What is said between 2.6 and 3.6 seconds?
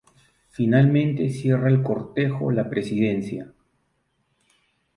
presidencia.